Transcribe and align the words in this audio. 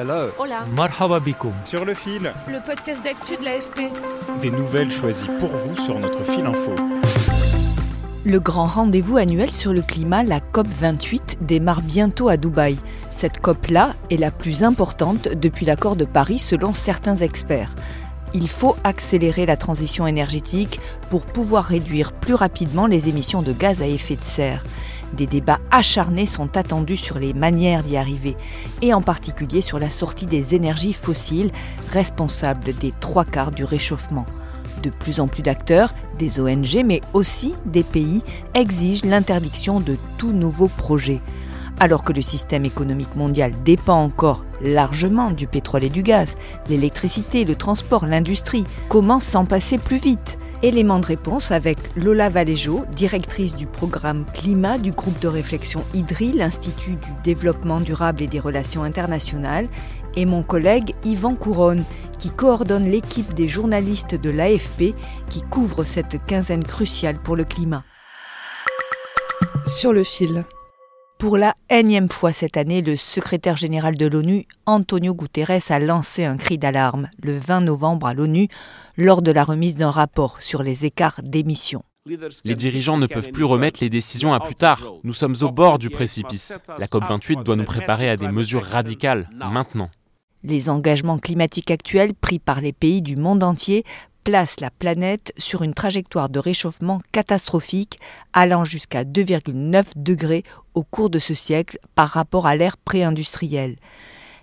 Hello. 0.00 0.30
Hola. 0.38 0.64
Marhaba 0.74 1.20
bikoum. 1.20 1.52
Sur 1.64 1.84
le 1.84 1.92
fil, 1.92 2.32
Le 2.48 2.64
podcast 2.64 3.04
d'actu 3.04 3.36
de 3.36 3.44
l'AFP. 3.44 3.92
des 4.40 4.50
nouvelles 4.50 4.90
choisies 4.90 5.28
pour 5.38 5.50
vous 5.50 5.76
sur 5.76 5.98
notre 5.98 6.24
fil 6.24 6.46
info. 6.46 6.74
Le 8.24 8.40
grand 8.40 8.64
rendez-vous 8.64 9.18
annuel 9.18 9.50
sur 9.50 9.74
le 9.74 9.82
climat, 9.82 10.22
la 10.22 10.40
COP28, 10.40 11.42
démarre 11.42 11.82
bientôt 11.82 12.30
à 12.30 12.38
Dubaï. 12.38 12.78
Cette 13.10 13.42
COP-là 13.42 13.94
est 14.08 14.16
la 14.16 14.30
plus 14.30 14.64
importante 14.64 15.28
depuis 15.28 15.66
l'accord 15.66 15.96
de 15.96 16.06
Paris 16.06 16.38
selon 16.38 16.72
certains 16.72 17.16
experts. 17.16 17.74
Il 18.32 18.48
faut 18.48 18.76
accélérer 18.84 19.44
la 19.44 19.58
transition 19.58 20.06
énergétique 20.06 20.80
pour 21.10 21.26
pouvoir 21.26 21.64
réduire 21.64 22.14
plus 22.14 22.34
rapidement 22.34 22.86
les 22.86 23.10
émissions 23.10 23.42
de 23.42 23.52
gaz 23.52 23.82
à 23.82 23.86
effet 23.86 24.16
de 24.16 24.22
serre. 24.22 24.64
Des 25.12 25.26
débats 25.26 25.60
acharnés 25.70 26.26
sont 26.26 26.56
attendus 26.56 26.96
sur 26.96 27.18
les 27.18 27.34
manières 27.34 27.82
d'y 27.82 27.96
arriver, 27.96 28.36
et 28.80 28.94
en 28.94 29.02
particulier 29.02 29.60
sur 29.60 29.78
la 29.78 29.90
sortie 29.90 30.26
des 30.26 30.54
énergies 30.54 30.92
fossiles, 30.92 31.50
responsables 31.90 32.74
des 32.78 32.92
trois 33.00 33.24
quarts 33.24 33.50
du 33.50 33.64
réchauffement. 33.64 34.26
De 34.82 34.90
plus 34.90 35.20
en 35.20 35.28
plus 35.28 35.42
d'acteurs, 35.42 35.94
des 36.18 36.40
ONG, 36.40 36.82
mais 36.84 37.00
aussi 37.12 37.54
des 37.66 37.82
pays, 37.82 38.22
exigent 38.54 39.04
l'interdiction 39.04 39.80
de 39.80 39.96
tout 40.16 40.32
nouveau 40.32 40.68
projet. 40.68 41.20
Alors 41.80 42.04
que 42.04 42.12
le 42.12 42.22
système 42.22 42.64
économique 42.64 43.16
mondial 43.16 43.52
dépend 43.64 44.02
encore 44.02 44.44
largement 44.62 45.30
du 45.30 45.46
pétrole 45.46 45.84
et 45.84 45.90
du 45.90 46.02
gaz, 46.02 46.36
l'électricité, 46.68 47.44
le 47.44 47.54
transport, 47.54 48.06
l'industrie, 48.06 48.64
comment 48.88 49.20
s'en 49.20 49.44
passer 49.44 49.78
plus 49.78 50.00
vite? 50.00 50.38
Élément 50.62 50.98
de 50.98 51.06
réponse 51.06 51.52
avec 51.52 51.78
Lola 51.96 52.28
Valéjo, 52.28 52.84
directrice 52.94 53.54
du 53.54 53.64
programme 53.64 54.26
Climat 54.34 54.76
du 54.76 54.92
groupe 54.92 55.18
de 55.18 55.26
réflexion 55.26 55.82
IDRI, 55.94 56.34
l'Institut 56.34 56.96
du 56.96 57.08
développement 57.24 57.80
durable 57.80 58.22
et 58.22 58.26
des 58.26 58.40
relations 58.40 58.82
internationales, 58.82 59.70
et 60.16 60.26
mon 60.26 60.42
collègue 60.42 60.92
Yvan 61.02 61.34
Couronne, 61.34 61.84
qui 62.18 62.28
coordonne 62.28 62.90
l'équipe 62.90 63.32
des 63.32 63.48
journalistes 63.48 64.14
de 64.14 64.28
l'AFP 64.28 64.94
qui 65.30 65.40
couvre 65.48 65.84
cette 65.84 66.26
quinzaine 66.26 66.64
cruciale 66.64 67.18
pour 67.22 67.36
le 67.36 67.44
climat. 67.44 67.82
Sur 69.66 69.94
le 69.94 70.04
fil. 70.04 70.44
Pour 71.20 71.36
la 71.36 71.54
énième 71.68 72.08
fois 72.08 72.32
cette 72.32 72.56
année, 72.56 72.80
le 72.80 72.96
secrétaire 72.96 73.58
général 73.58 73.94
de 73.94 74.06
l'ONU, 74.06 74.46
Antonio 74.64 75.14
Guterres, 75.14 75.60
a 75.68 75.78
lancé 75.78 76.24
un 76.24 76.38
cri 76.38 76.56
d'alarme 76.56 77.10
le 77.22 77.36
20 77.36 77.60
novembre 77.60 78.06
à 78.06 78.14
l'ONU 78.14 78.48
lors 78.96 79.20
de 79.20 79.30
la 79.30 79.44
remise 79.44 79.76
d'un 79.76 79.90
rapport 79.90 80.40
sur 80.40 80.62
les 80.62 80.86
écarts 80.86 81.20
d'émissions. 81.22 81.82
Les 82.06 82.54
dirigeants 82.54 82.96
ne 82.96 83.06
peuvent 83.06 83.32
plus 83.32 83.44
remettre 83.44 83.80
les 83.82 83.90
décisions 83.90 84.32
à 84.32 84.40
plus 84.40 84.54
tard. 84.54 84.80
Nous 85.04 85.12
sommes 85.12 85.36
au 85.42 85.50
bord 85.50 85.78
du 85.78 85.90
précipice. 85.90 86.58
La 86.78 86.86
COP28 86.86 87.42
doit 87.42 87.56
nous 87.56 87.64
préparer 87.64 88.08
à 88.08 88.16
des 88.16 88.28
mesures 88.28 88.64
radicales, 88.64 89.28
maintenant. 89.52 89.90
Les 90.42 90.70
engagements 90.70 91.18
climatiques 91.18 91.70
actuels 91.70 92.14
pris 92.14 92.38
par 92.38 92.62
les 92.62 92.72
pays 92.72 93.02
du 93.02 93.16
monde 93.16 93.42
entier 93.42 93.84
placent 94.24 94.60
la 94.60 94.70
planète 94.70 95.32
sur 95.36 95.62
une 95.62 95.74
trajectoire 95.74 96.28
de 96.28 96.38
réchauffement 96.38 97.00
catastrophique 97.12 97.98
allant 98.32 98.64
jusqu'à 98.64 99.04
2,9 99.04 99.84
degrés 99.96 100.44
au 100.74 100.82
cours 100.84 101.10
de 101.10 101.18
ce 101.18 101.34
siècle 101.34 101.78
par 101.94 102.08
rapport 102.08 102.46
à 102.46 102.56
l'ère 102.56 102.76
pré-industrielle. 102.76 103.76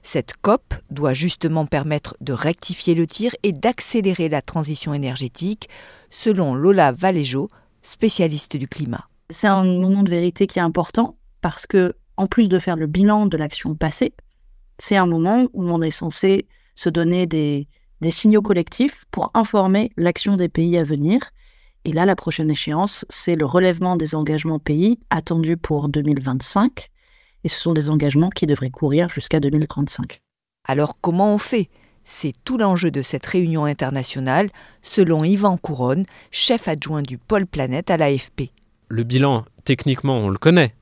Cette 0.03 0.37
COP 0.41 0.73
doit 0.89 1.13
justement 1.13 1.65
permettre 1.65 2.15
de 2.21 2.33
rectifier 2.33 2.95
le 2.95 3.07
tir 3.07 3.35
et 3.43 3.51
d'accélérer 3.51 4.29
la 4.29 4.41
transition 4.41 4.93
énergétique, 4.93 5.69
selon 6.09 6.55
Lola 6.55 6.91
Valéjo, 6.91 7.49
spécialiste 7.81 8.55
du 8.55 8.67
climat. 8.67 9.07
C'est 9.29 9.47
un 9.47 9.63
moment 9.63 10.03
de 10.03 10.09
vérité 10.09 10.47
qui 10.47 10.59
est 10.59 10.61
important 10.61 11.17
parce 11.41 11.65
que, 11.65 11.93
en 12.15 12.27
plus 12.27 12.47
de 12.47 12.59
faire 12.59 12.77
le 12.77 12.87
bilan 12.87 13.25
de 13.25 13.37
l'action 13.37 13.75
passée, 13.75 14.13
c'est 14.77 14.95
un 14.95 15.07
moment 15.07 15.47
où 15.53 15.69
on 15.69 15.81
est 15.81 15.89
censé 15.89 16.47
se 16.75 16.89
donner 16.89 17.25
des, 17.25 17.67
des 18.01 18.11
signaux 18.11 18.41
collectifs 18.41 19.05
pour 19.11 19.31
informer 19.33 19.91
l'action 19.97 20.35
des 20.35 20.49
pays 20.49 20.77
à 20.77 20.83
venir. 20.83 21.19
Et 21.85 21.93
là, 21.93 22.05
la 22.05 22.15
prochaine 22.15 22.51
échéance, 22.51 23.05
c'est 23.09 23.35
le 23.35 23.45
relèvement 23.45 23.95
des 23.95 24.15
engagements 24.15 24.59
pays 24.59 24.99
attendus 25.09 25.57
pour 25.57 25.89
2025. 25.89 26.89
Et 27.43 27.49
ce 27.49 27.59
sont 27.59 27.73
des 27.73 27.89
engagements 27.89 28.29
qui 28.29 28.45
devraient 28.45 28.69
courir 28.69 29.09
jusqu'à 29.09 29.39
2035. 29.39 30.21
Alors 30.67 30.95
comment 30.99 31.33
on 31.33 31.37
fait? 31.37 31.69
C'est 32.03 32.33
tout 32.45 32.57
l'enjeu 32.57 32.89
de 32.89 33.01
cette 33.01 33.25
réunion 33.25 33.65
internationale, 33.65 34.49
selon 34.81 35.23
Yvan 35.23 35.57
Couronne, 35.57 36.05
chef 36.31 36.67
adjoint 36.67 37.01
du 37.01 37.17
pôle 37.17 37.45
planète 37.45 37.91
à 37.91 37.97
l'AFP. 37.97 38.51
Le 38.87 39.03
bilan, 39.03 39.43
techniquement, 39.65 40.17
on 40.17 40.29
le 40.29 40.37
connaît. 40.37 40.73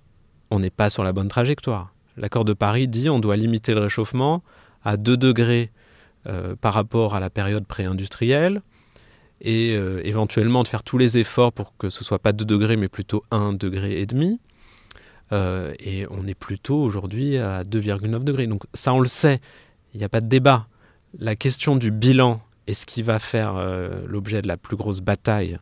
On 0.51 0.59
n'est 0.59 0.69
pas 0.69 0.89
sur 0.91 1.03
la 1.03 1.13
bonne 1.13 1.27
trajectoire. 1.27 1.93
L'accord 2.17 2.45
de 2.45 2.53
Paris 2.53 2.87
dit 2.87 3.09
on 3.09 3.19
doit 3.19 3.35
limiter 3.35 3.73
le 3.73 3.81
réchauffement 3.81 4.43
à 4.83 4.97
2 4.97 5.17
degrés 5.17 5.71
par 6.61 6.73
rapport 6.73 7.13
à 7.15 7.19
la 7.19 7.29
période 7.29 7.65
pré-industrielle 7.65 8.61
et 9.41 9.75
euh, 9.75 10.01
éventuellement 10.03 10.63
de 10.63 10.67
faire 10.67 10.83
tous 10.83 10.97
les 10.97 11.17
efforts 11.17 11.51
pour 11.51 11.75
que 11.77 11.89
ce 11.89 12.03
soit 12.03 12.19
pas 12.19 12.31
2 12.31 12.45
degrés 12.45 12.77
mais 12.77 12.87
plutôt 12.87 13.23
1 13.31 13.53
degré 13.53 13.99
et 13.99 14.05
demi. 14.05 14.39
Euh, 15.31 15.73
et 15.79 16.05
on 16.11 16.27
est 16.27 16.35
plutôt 16.35 16.81
aujourd'hui 16.81 17.37
à 17.37 17.63
2,9 17.63 18.23
degrés. 18.23 18.47
Donc 18.47 18.63
ça 18.73 18.93
on 18.93 18.99
le 18.99 19.07
sait, 19.07 19.41
il 19.93 19.97
n'y 19.97 20.03
a 20.03 20.09
pas 20.09 20.21
de 20.21 20.27
débat. 20.27 20.67
La 21.17 21.35
question 21.35 21.75
du 21.75 21.91
bilan 21.91 22.41
est 22.67 22.73
ce 22.73 22.85
qui 22.85 23.01
va 23.01 23.19
faire 23.19 23.55
euh, 23.55 24.05
l'objet 24.07 24.41
de 24.41 24.47
la 24.47 24.57
plus 24.57 24.75
grosse 24.75 25.01
bataille 25.01 25.59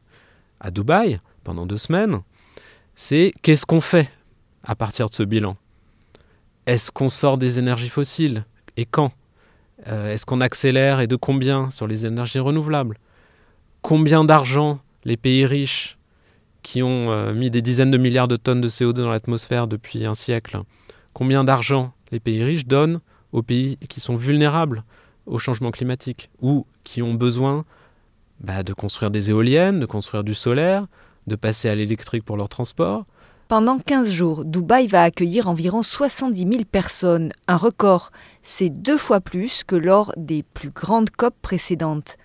à 0.60 0.72
Dubaï 0.72 1.20
pendant 1.44 1.66
deux 1.66 1.78
semaines, 1.78 2.22
c'est 2.96 3.34
qu'est-ce 3.42 3.66
qu'on 3.66 3.82
fait 3.82 4.10
à 4.64 4.76
partir 4.76 5.10
de 5.10 5.14
ce 5.14 5.24
bilan? 5.24 5.58
Est-ce 6.66 6.92
qu'on 6.92 7.10
sort 7.10 7.38
des 7.38 7.60
énergies 7.60 7.90
fossiles? 7.90 8.46
Et 8.78 8.86
quand? 8.86 9.12
Euh, 9.88 10.14
Est-ce 10.14 10.26
qu'on 10.26 10.42
accélère 10.42 11.00
et 11.00 11.08
de 11.08 11.16
combien 11.16 11.70
sur 11.70 11.88
les 11.88 12.06
énergies 12.06 12.40
renouvelables? 12.40 12.98
Combien 13.82 14.24
d'argent 14.24 14.80
les 15.04 15.18
pays 15.18 15.46
riches 15.46 15.98
qui 16.62 16.82
ont 16.82 17.12
euh, 17.12 17.34
mis 17.34 17.52
des 17.52 17.62
dizaines 17.62 17.92
de 17.92 17.98
milliards 17.98 18.28
de 18.30 18.38
tonnes 18.38 18.62
de 18.62 18.70
CO2 18.70 18.94
dans 18.94 19.12
l'atmosphère 19.12 19.68
depuis 19.68 20.06
un 20.06 20.16
siècle, 20.16 20.62
combien 21.12 21.44
d'argent 21.44 21.94
les 22.12 22.20
pays 22.20 22.44
riches 22.44 22.66
donnent 22.66 23.00
aux 23.34 23.42
pays 23.42 23.78
qui 23.90 24.00
sont 24.00 24.16
vulnérables 24.16 24.84
au 25.26 25.40
changement 25.40 25.72
climatique 25.72 26.30
ou 26.42 26.66
qui 26.84 27.02
ont 27.02 27.14
besoin 27.14 27.66
bah, 28.40 28.64
de 28.64 28.74
construire 28.74 29.12
des 29.12 29.30
éoliennes, 29.30 29.80
de 29.80 29.86
construire 29.86 30.24
du 30.24 30.34
solaire, 30.34 30.88
de 31.28 31.36
passer 31.36 31.68
à 31.70 31.76
l'électrique 31.76 32.24
pour 32.24 32.38
leur 32.38 32.50
transport? 32.50 33.06
Pendant 33.50 33.78
15 33.78 34.10
jours, 34.10 34.46
Dubaï 34.46 34.88
va 34.88 35.04
accueillir 35.04 35.50
environ 35.50 35.84
70 35.84 36.42
000 36.42 36.64
personnes, 36.64 37.34
un 37.48 37.58
record. 37.58 38.12
C'est 38.42 38.70
deux 38.70 38.98
fois 38.98 39.20
plus 39.20 39.64
que 39.66 39.76
lors 39.76 40.14
des 40.16 40.44
plus 40.44 40.70
grandes 40.70 41.10
COP 41.10 41.36
précédentes. 41.42 42.18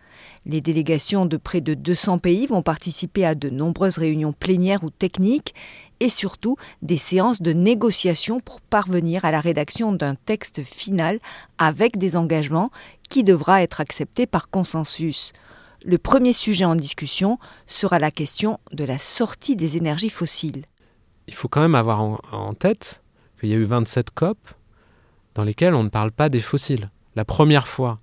Les 0.47 0.61
délégations 0.61 1.27
de 1.27 1.37
près 1.37 1.61
de 1.61 1.75
200 1.75 2.19
pays 2.19 2.47
vont 2.47 2.63
participer 2.63 3.27
à 3.27 3.35
de 3.35 3.51
nombreuses 3.51 3.99
réunions 3.99 4.33
plénières 4.33 4.85
ou 4.85 4.91
techniques 4.91 5.55
et 6.01 6.09
surtout 6.09 6.57
des 6.83 6.97
séances 6.97 7.43
de 7.43 7.53
négociation 7.53 8.39
pour 8.39 8.61
parvenir 8.61 9.25
à 9.25 9.33
la 9.33 9.41
rédaction 9.41 9.93
d'un 9.93 10.15
texte 10.15 10.63
final 10.63 11.19
avec 11.59 11.99
des 11.99 12.17
engagements 12.17 12.71
qui 13.11 13.25
devra 13.25 13.63
être 13.63 13.81
accepté 13.81 14.27
par 14.27 14.51
consensus. 14.51 15.33
Le 15.85 15.99
premier 15.99 16.33
sujet 16.33 16.65
en 16.65 16.77
discussion 16.77 17.39
sera 17.67 17.99
la 17.99 18.13
question 18.13 18.61
de 18.73 18.85
la 18.85 18.99
sortie 18.99 19.57
des 19.57 19.77
énergies 19.77 20.11
fossiles. 20.11 20.65
Il 21.29 21.35
faut 21.35 21.49
quand 21.49 21.61
même 21.61 21.75
avoir 21.75 22.01
en, 22.01 22.55
tête 22.55 23.03
qu'il 23.39 23.51
y 23.51 23.55
a 23.55 23.57
eu 23.57 23.65
27 23.65 24.11
COP 24.11 24.39
dans 25.35 25.45
lesquelles 25.45 25.75
on 25.75 25.85
ne 25.85 25.91
parle 25.91 26.11
pas 26.11 26.29
des 26.29 26.41
fossiles. 26.41 26.91
La 27.15 27.25
première 27.25 27.69
fois 27.69 28.01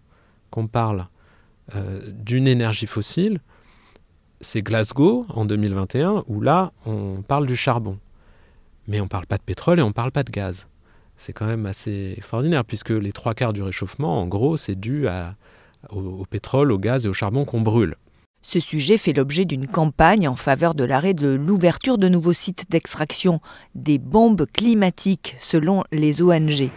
qu'on 0.51 0.67
parle 0.67 1.07
euh, 1.75 2.01
d'une 2.07 2.47
énergie 2.47 2.85
fossile, 2.85 3.41
c'est 4.41 4.61
Glasgow 4.61 5.25
en 5.29 5.45
2021, 5.45 6.23
où 6.27 6.39
là, 6.39 6.71
on 6.85 7.23
parle 7.27 7.47
du 7.47 7.55
charbon. 7.55 7.97
Mais 8.87 9.01
on 9.01 9.05
ne 9.05 9.09
parle 9.09 9.25
pas 9.25 9.37
de 9.37 9.43
pétrole 9.43 9.79
et 9.79 9.81
on 9.81 9.87
ne 9.87 9.93
parle 9.93 10.11
pas 10.11 10.23
de 10.23 10.31
gaz. 10.31 10.67
C'est 11.17 11.33
quand 11.33 11.47
même 11.47 11.65
assez 11.65 12.13
extraordinaire, 12.15 12.63
puisque 12.63 12.91
les 12.91 13.11
trois 13.11 13.33
quarts 13.33 13.53
du 13.53 13.63
réchauffement, 13.63 14.21
en 14.21 14.27
gros, 14.27 14.55
c'est 14.55 14.75
dû 14.75 15.07
au 15.89 16.25
pétrole, 16.25 16.71
au 16.71 16.77
gaz 16.77 17.05
et 17.05 17.09
au 17.09 17.13
charbon 17.13 17.43
qu'on 17.45 17.61
brûle. 17.61 17.95
Ce 18.47 18.59
sujet 18.59 18.97
fait 18.99 19.11
l'objet 19.11 19.43
d'une 19.43 19.65
campagne 19.65 20.27
en 20.27 20.35
faveur 20.35 20.75
de 20.75 20.83
l'arrêt 20.83 21.15
de 21.15 21.33
l'ouverture 21.33 21.97
de 21.97 22.07
nouveaux 22.07 22.31
sites 22.31 22.69
d'extraction 22.69 23.41
des 23.73 23.97
bombes 23.97 24.45
climatiques 24.45 25.35
selon 25.39 25.83
les 25.91 26.21
ONG. 26.21 26.69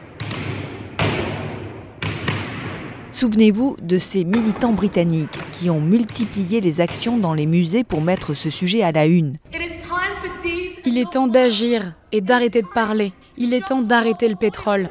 Souvenez-vous 3.13 3.77
de 3.83 3.99
ces 3.99 4.25
militants 4.25 4.73
britanniques 4.73 5.39
qui 5.53 5.69
ont 5.69 5.83
multiplié 5.83 6.63
les 6.63 6.81
actions 6.81 7.19
dans 7.19 7.35
les 7.35 7.47
musées 7.47 7.85
pour 7.85 8.01
mettre 8.01 8.33
ce 8.33 8.49
sujet 8.49 8.83
à 8.83 8.91
la 8.91 9.05
une. 9.05 9.37
Il 10.87 10.97
est 10.97 11.11
temps 11.11 11.29
d'agir 11.29 11.97
et 12.13 12.23
d'arrêter 12.23 12.63
de 12.63 12.69
parler. 12.75 13.13
Il 13.37 13.53
est 13.53 13.67
temps 13.67 13.83
d'arrêter 13.83 14.31
le 14.31 14.37
pétrole. 14.37 14.89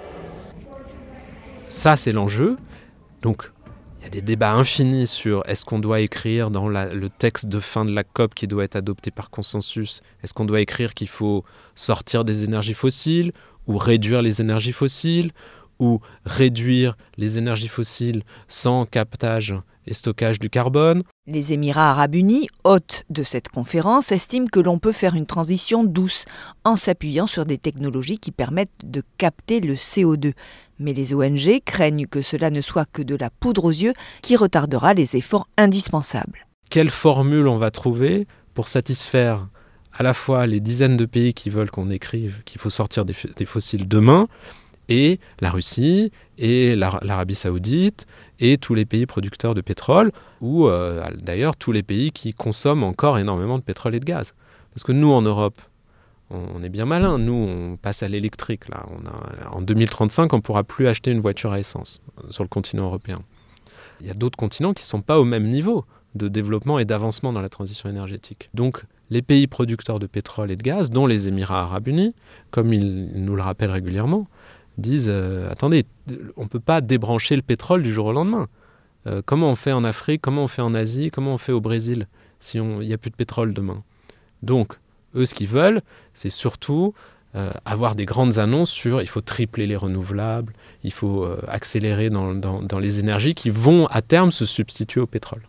Ça, 1.67 1.97
c'est 1.97 2.11
l'enjeu. 2.11 2.55
Donc, 3.23 3.51
y 4.07 4.17
a 4.17 4.21
des 4.21 4.21
débats 4.21 4.53
infinis 4.53 5.05
sur 5.05 5.43
est-ce 5.47 5.65
qu'on 5.65 5.79
doit 5.79 5.99
écrire 5.99 6.49
dans 6.49 6.69
le 6.69 7.09
texte 7.09 7.47
de 7.47 7.59
fin 7.59 7.83
de 7.83 7.91
la 7.91 8.05
COP 8.05 8.33
qui 8.33 8.47
doit 8.47 8.63
être 8.63 8.77
adopté 8.77 9.11
par 9.11 9.29
consensus, 9.29 10.01
est-ce 10.23 10.33
qu'on 10.33 10.45
doit 10.45 10.61
écrire 10.61 10.93
qu'il 10.93 11.09
faut 11.09 11.43
sortir 11.75 12.23
des 12.23 12.45
énergies 12.45 12.73
fossiles 12.73 13.33
ou 13.67 13.77
réduire 13.77 14.21
les 14.21 14.39
énergies 14.39 14.71
fossiles 14.71 15.31
ou 15.79 15.99
réduire 16.25 16.95
les 17.17 17.37
énergies 17.37 17.67
fossiles 17.67 18.23
sans 18.47 18.85
captage 18.85 19.53
et 19.87 19.93
stockage 19.93 20.39
du 20.39 20.49
carbone. 20.49 21.03
Les 21.25 21.53
Émirats 21.53 21.91
arabes 21.91 22.15
unis, 22.15 22.47
hôtes 22.63 23.05
de 23.09 23.23
cette 23.23 23.49
conférence, 23.49 24.11
estiment 24.11 24.47
que 24.47 24.59
l'on 24.59 24.79
peut 24.79 24.91
faire 24.91 25.15
une 25.15 25.25
transition 25.25 25.83
douce 25.83 26.25
en 26.63 26.75
s'appuyant 26.75 27.27
sur 27.27 27.45
des 27.45 27.57
technologies 27.57 28.19
qui 28.19 28.31
permettent 28.31 28.69
de 28.83 29.01
capter 29.17 29.59
le 29.59 29.75
CO2. 29.75 30.33
Mais 30.79 30.93
les 30.93 31.13
ONG 31.13 31.61
craignent 31.65 32.05
que 32.05 32.21
cela 32.21 32.49
ne 32.49 32.61
soit 32.61 32.85
que 32.85 33.01
de 33.01 33.15
la 33.15 33.29
poudre 33.29 33.65
aux 33.65 33.71
yeux 33.71 33.93
qui 34.21 34.35
retardera 34.35 34.93
les 34.93 35.15
efforts 35.15 35.47
indispensables. 35.57 36.47
Quelle 36.69 36.89
formule 36.89 37.47
on 37.47 37.57
va 37.57 37.71
trouver 37.71 38.27
pour 38.53 38.67
satisfaire 38.67 39.47
à 39.93 40.03
la 40.03 40.13
fois 40.13 40.45
les 40.45 40.59
dizaines 40.59 40.97
de 40.97 41.05
pays 41.05 41.33
qui 41.33 41.49
veulent 41.49 41.71
qu'on 41.71 41.89
écrive 41.89 42.43
qu'il 42.45 42.61
faut 42.61 42.69
sortir 42.69 43.03
des, 43.05 43.13
fossiles 43.45 43.87
demain 43.87 44.27
et 44.89 45.19
la 45.39 45.49
Russie 45.49 46.11
et 46.37 46.75
l'Arabie 46.75 47.35
saoudite 47.35 48.05
et 48.39 48.57
tous 48.57 48.75
les 48.75 48.85
pays 48.85 49.05
producteurs 49.05 49.55
de 49.55 49.61
pétrole, 49.61 50.11
ou 50.41 50.67
euh, 50.67 51.03
d'ailleurs 51.17 51.55
tous 51.55 51.71
les 51.71 51.83
pays 51.83 52.11
qui 52.11 52.33
consomment 52.33 52.83
encore 52.83 53.17
énormément 53.17 53.57
de 53.57 53.63
pétrole 53.63 53.95
et 53.95 53.99
de 53.99 54.05
gaz. 54.05 54.33
Parce 54.73 54.83
que 54.83 54.91
nous, 54.91 55.11
en 55.11 55.23
Europe, 55.23 55.59
on 56.29 56.61
est 56.61 56.69
bien 56.69 56.85
malin. 56.85 57.17
Nous, 57.17 57.33
on 57.33 57.77
passe 57.77 58.03
à 58.03 58.07
l'électrique. 58.07 58.69
Là. 58.69 58.85
en 59.51 59.61
2035, 59.61 60.33
on 60.33 60.37
ne 60.37 60.41
pourra 60.41 60.63
plus 60.63 60.87
acheter 60.87 61.11
une 61.11 61.21
voiture 61.21 61.51
à 61.51 61.59
essence 61.59 62.01
sur 62.29 62.43
le 62.43 62.49
continent 62.49 62.83
européen. 62.83 63.19
Il 64.01 64.07
y 64.07 64.11
a 64.11 64.13
d'autres 64.13 64.37
continents 64.37 64.73
qui 64.73 64.83
ne 64.83 64.87
sont 64.87 65.01
pas 65.01 65.19
au 65.19 65.23
même 65.23 65.45
niveau 65.45 65.85
de 66.15 66.27
développement 66.27 66.79
et 66.79 66.85
d'avancement 66.85 67.33
dans 67.33 67.41
la 67.41 67.49
transition 67.49 67.89
énergétique. 67.89 68.49
Donc, 68.53 68.83
les 69.09 69.21
pays 69.21 69.47
producteurs 69.47 69.99
de 69.99 70.07
pétrole 70.07 70.51
et 70.51 70.55
de 70.55 70.63
gaz, 70.63 70.91
dont 70.91 71.07
les 71.07 71.27
Émirats 71.27 71.61
arabes 71.61 71.87
unis, 71.87 72.13
comme 72.51 72.73
ils 72.73 73.09
nous 73.13 73.35
le 73.35 73.41
rappellent 73.41 73.71
régulièrement, 73.71 74.27
disent 74.77 75.09
euh, 75.09 75.49
attendez, 75.51 75.85
on 76.35 76.43
ne 76.43 76.47
peut 76.47 76.59
pas 76.59 76.81
débrancher 76.81 77.35
le 77.35 77.41
pétrole 77.41 77.83
du 77.83 77.91
jour 77.91 78.07
au 78.07 78.13
lendemain. 78.13 78.47
Euh, 79.07 79.21
comment 79.25 79.51
on 79.51 79.55
fait 79.55 79.71
en 79.71 79.83
Afrique, 79.83 80.21
comment 80.21 80.43
on 80.43 80.47
fait 80.47 80.61
en 80.61 80.73
Asie, 80.73 81.11
comment 81.11 81.33
on 81.33 81.37
fait 81.37 81.51
au 81.51 81.61
Brésil 81.61 82.07
si 82.39 82.57
il 82.57 82.79
n'y 82.79 82.93
a 82.93 82.97
plus 82.97 83.09
de 83.09 83.15
pétrole 83.15 83.53
demain? 83.53 83.83
Donc, 84.43 84.73
eux, 85.15 85.25
ce 85.25 85.33
qu'ils 85.33 85.47
veulent, 85.47 85.81
c'est 86.13 86.29
surtout 86.29 86.93
euh, 87.35 87.49
avoir 87.65 87.95
des 87.95 88.05
grandes 88.05 88.37
annonces 88.37 88.69
sur 88.69 89.01
il 89.01 89.07
faut 89.07 89.21
tripler 89.21 89.65
les 89.65 89.75
renouvelables, 89.75 90.53
il 90.83 90.93
faut 90.93 91.27
accélérer 91.47 92.09
dans 92.09 92.79
les 92.79 92.99
énergies 92.99 93.33
qui 93.33 93.49
vont 93.49 93.87
à 93.87 94.01
terme 94.01 94.31
se 94.31 94.45
substituer 94.45 95.01
au 95.01 95.07
pétrole. 95.07 95.41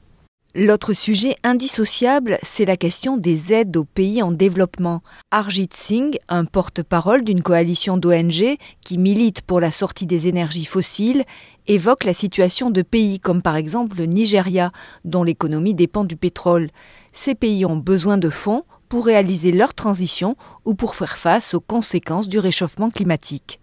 L'autre 0.55 0.95
sujet 0.95 1.37
indissociable, 1.45 2.39
c'est 2.43 2.65
la 2.65 2.79
question 2.79 3.19
des 3.19 3.53
aides 3.53 3.77
aux 3.77 3.85
pays 3.85 4.23
en 4.23 4.33
développement. 4.33 5.03
Arjit 5.31 5.69
Singh, 5.77 6.19
un 6.31 6.47
porte-parole 6.47 7.23
d'une 7.23 7.43
coalition 7.43 7.99
d'ONG 7.99 8.57
qui 8.81 8.97
milite 8.97 9.43
pour 9.43 9.61
la 9.61 9.71
sortie 9.71 10.07
des 10.07 10.27
énergies 10.27 10.65
fossiles, 10.65 11.25
évoque 11.67 12.05
la 12.05 12.15
situation 12.15 12.71
de 12.71 12.81
pays 12.81 13.21
comme 13.21 13.43
par 13.43 13.57
exemple 13.57 13.99
le 13.99 14.07
Nigeria, 14.07 14.73
dont 15.05 15.23
l'économie 15.23 15.75
dépend 15.75 16.05
du 16.05 16.17
pétrole. 16.17 16.71
Ces 17.13 17.35
pays 17.35 17.67
ont 17.67 17.77
besoin 17.77 18.17
de 18.17 18.31
fonds 18.31 18.65
pour 18.89 19.05
réaliser 19.05 19.53
leur 19.53 19.75
transition 19.75 20.35
ou 20.65 20.75
pour 20.75 20.95
faire 20.95 21.19
face 21.19 21.53
aux 21.53 21.61
conséquences 21.61 22.27
du 22.27 22.39
réchauffement 22.39 22.89
climatique. 22.89 23.61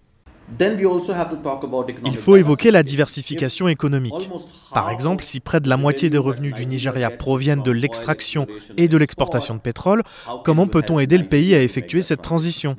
Il 2.06 2.16
faut 2.16 2.36
évoquer 2.36 2.72
la 2.72 2.84
diversification 2.84 3.68
économique. 3.68 4.30
Par 4.74 4.90
exemple, 4.92 5.24
si 5.24 5.40
près 5.40 5.60
de 5.60 5.68
la 5.70 5.78
moitié 5.78 6.10
des 6.10 6.18
revenus 6.18 6.54
du 6.54 6.66
Nigeria 6.66 7.10
proviennent 7.10 7.64
de 7.64 7.72
l'extraction 7.72 8.46
et 8.78 8.88
de 8.88 8.98
l'exportation 8.98 9.56
de 9.56 9.60
pétrole, 9.60 10.04
comment 10.44 10.68
peut-on 10.68 11.00
aider 11.00 11.18
le 11.18 11.28
pays 11.28 11.56
à 11.56 11.62
effectuer 11.64 12.02
cette 12.02 12.22
transition 12.22 12.76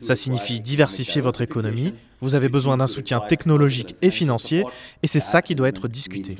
Ça 0.00 0.14
signifie 0.14 0.60
diversifier 0.60 1.20
votre 1.20 1.42
économie, 1.42 1.92
vous 2.20 2.34
avez 2.34 2.48
besoin 2.48 2.76
d'un 2.78 2.86
soutien 2.86 3.20
technologique 3.20 3.96
et 4.00 4.10
financier, 4.10 4.64
et 5.02 5.06
c'est 5.06 5.20
ça 5.20 5.42
qui 5.42 5.54
doit 5.54 5.68
être 5.68 5.88
discuté. 5.88 6.34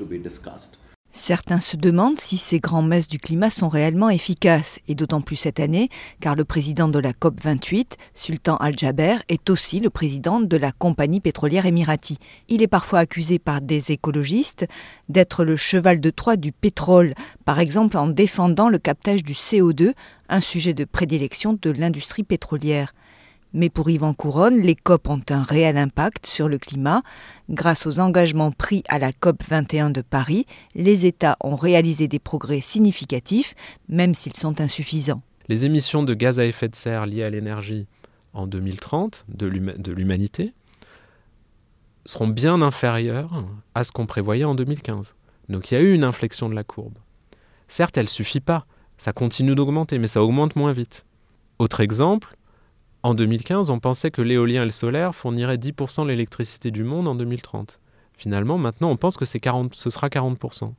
Certains 1.15 1.59
se 1.59 1.77
demandent 1.77 2.19
si 2.19 2.39
ces 2.39 2.59
grandes 2.59 2.87
messes 2.87 3.07
du 3.07 3.19
climat 3.19 3.51
sont 3.51 3.69
réellement 3.69 4.09
efficaces, 4.09 4.79
et 4.87 4.95
d'autant 4.95 5.21
plus 5.21 5.35
cette 5.35 5.59
année, 5.59 5.89
car 6.19 6.33
le 6.33 6.43
président 6.43 6.87
de 6.87 6.97
la 6.97 7.13
COP28, 7.13 7.91
Sultan 8.15 8.57
Al-Jaber, 8.57 9.17
est 9.29 9.51
aussi 9.51 9.79
le 9.79 9.91
président 9.91 10.41
de 10.41 10.57
la 10.57 10.71
compagnie 10.71 11.19
pétrolière 11.19 11.67
émirati. 11.67 12.17
Il 12.49 12.63
est 12.63 12.67
parfois 12.67 12.97
accusé 12.97 13.37
par 13.37 13.61
des 13.61 13.91
écologistes 13.91 14.65
d'être 15.07 15.45
le 15.45 15.55
cheval 15.55 16.01
de 16.01 16.09
Troie 16.09 16.35
du 16.35 16.51
pétrole, 16.51 17.13
par 17.45 17.59
exemple 17.59 17.95
en 17.95 18.07
défendant 18.07 18.69
le 18.69 18.79
captage 18.79 19.23
du 19.23 19.33
CO2, 19.33 19.93
un 20.29 20.39
sujet 20.39 20.73
de 20.73 20.83
prédilection 20.83 21.55
de 21.61 21.69
l'industrie 21.69 22.23
pétrolière. 22.23 22.91
Mais 23.53 23.69
pour 23.69 23.89
Yvan 23.89 24.13
Couronne, 24.13 24.59
les 24.61 24.75
COP 24.75 25.09
ont 25.09 25.21
un 25.29 25.43
réel 25.43 25.77
impact 25.77 26.25
sur 26.25 26.49
le 26.49 26.57
climat. 26.57 27.03
Grâce 27.49 27.85
aux 27.85 27.99
engagements 27.99 28.51
pris 28.51 28.83
à 28.89 28.97
la 28.97 29.13
COP 29.13 29.43
21 29.47 29.91
de 29.91 30.01
Paris, 30.01 30.45
les 30.73 31.05
États 31.05 31.37
ont 31.41 31.55
réalisé 31.55 32.07
des 32.07 32.19
progrès 32.19 32.61
significatifs, 32.61 33.53
même 33.87 34.15
s'ils 34.15 34.35
sont 34.35 34.59
insuffisants. 34.59 35.21
Les 35.49 35.65
émissions 35.65 36.03
de 36.03 36.13
gaz 36.13 36.39
à 36.39 36.45
effet 36.45 36.67
de 36.67 36.75
serre 36.75 37.05
liées 37.05 37.23
à 37.23 37.29
l'énergie 37.29 37.85
en 38.33 38.47
2030 38.47 39.25
de 39.29 39.91
l'humanité 39.91 40.53
seront 42.05 42.27
bien 42.27 42.61
inférieures 42.61 43.45
à 43.75 43.83
ce 43.83 43.91
qu'on 43.91 44.05
prévoyait 44.05 44.43
en 44.43 44.55
2015. 44.55 45.15
Donc 45.49 45.69
il 45.69 45.75
y 45.75 45.77
a 45.77 45.81
eu 45.81 45.93
une 45.93 46.03
inflexion 46.03 46.49
de 46.49 46.55
la 46.55 46.63
courbe. 46.63 46.97
Certes, 47.67 47.97
elle 47.97 48.05
ne 48.05 48.09
suffit 48.09 48.39
pas, 48.39 48.65
ça 48.97 49.13
continue 49.13 49.55
d'augmenter, 49.55 49.99
mais 49.99 50.07
ça 50.07 50.23
augmente 50.23 50.55
moins 50.55 50.73
vite. 50.73 51.05
Autre 51.59 51.81
exemple, 51.81 52.35
en 53.03 53.13
2015, 53.13 53.69
on 53.69 53.79
pensait 53.79 54.11
que 54.11 54.21
l'éolien 54.21 54.61
et 54.61 54.65
le 54.65 54.71
solaire 54.71 55.13
fourniraient 55.13 55.57
10% 55.57 56.03
de 56.03 56.07
l'électricité 56.07 56.71
du 56.71 56.85
monde 56.85 57.07
en 57.07 57.15
2030. 57.15 57.81
Finalement, 58.17 58.57
maintenant, 58.57 58.89
on 58.89 58.95
pense 58.95 59.17
que 59.17 59.25
ce 59.25 59.37
sera 59.37 60.07
40%. 60.07 60.71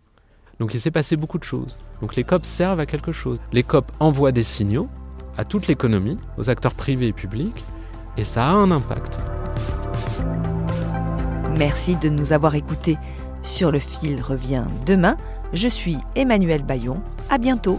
Donc 0.58 0.72
il 0.72 0.80
s'est 0.80 0.90
passé 0.90 1.16
beaucoup 1.16 1.38
de 1.38 1.44
choses. 1.44 1.76
Donc 2.00 2.16
les 2.16 2.24
COP 2.24 2.46
servent 2.46 2.80
à 2.80 2.86
quelque 2.86 3.12
chose. 3.12 3.38
Les 3.52 3.62
COP 3.62 3.92
envoient 4.00 4.32
des 4.32 4.42
signaux 4.42 4.88
à 5.36 5.44
toute 5.44 5.66
l'économie, 5.66 6.16
aux 6.38 6.48
acteurs 6.48 6.74
privés 6.74 7.08
et 7.08 7.12
publics, 7.12 7.62
et 8.16 8.24
ça 8.24 8.46
a 8.46 8.52
un 8.52 8.70
impact. 8.70 9.18
Merci 11.58 11.96
de 11.96 12.08
nous 12.08 12.32
avoir 12.32 12.54
écoutés. 12.54 12.96
Sur 13.42 13.70
le 13.70 13.78
fil 13.78 14.22
revient 14.22 14.64
demain. 14.86 15.18
Je 15.52 15.68
suis 15.68 15.98
Emmanuel 16.16 16.62
Bayon. 16.62 17.02
À 17.28 17.36
bientôt. 17.36 17.78